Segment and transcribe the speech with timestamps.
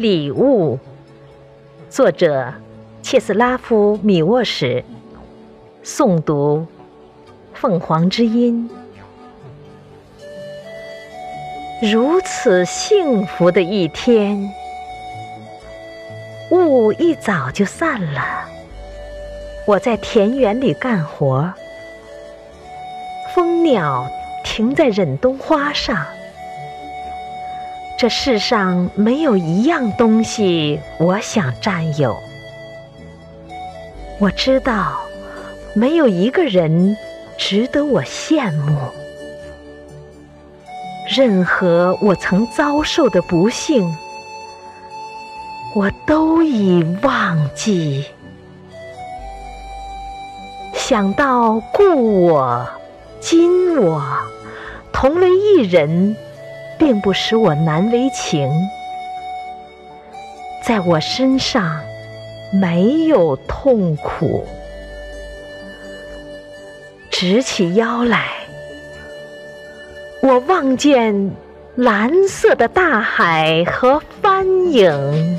[0.00, 0.78] 礼物，
[1.90, 2.54] 作者
[3.02, 4.82] 切斯拉夫·米沃什，
[5.84, 6.66] 诵读
[7.52, 8.70] 凤凰之音。
[11.82, 14.50] 如此幸福的一天，
[16.50, 18.48] 雾一早就散了。
[19.66, 21.52] 我在田园里干活，
[23.34, 24.10] 蜂鸟
[24.46, 26.06] 停在忍冬花上。
[28.00, 32.16] 这世上没有一样东西我想占有。
[34.18, 35.02] 我知道，
[35.74, 36.96] 没有一个人
[37.36, 38.74] 值得我羡慕。
[41.14, 43.94] 任何我曾遭受的不幸，
[45.74, 48.06] 我都已忘记。
[50.72, 52.66] 想到故我、
[53.20, 54.02] 今我
[54.90, 56.16] 同为一人。
[56.80, 58.50] 并不使我难为情，
[60.66, 61.78] 在我身上
[62.50, 64.46] 没有痛苦。
[67.10, 68.28] 直起腰来，
[70.22, 71.30] 我望见
[71.74, 75.38] 蓝色的大海和帆影。